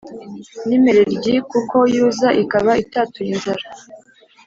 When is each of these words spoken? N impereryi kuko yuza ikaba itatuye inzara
N 0.67 0.69
impereryi 0.77 1.33
kuko 1.51 1.77
yuza 1.95 2.27
ikaba 2.43 2.71
itatuye 2.83 3.29
inzara 3.35 3.65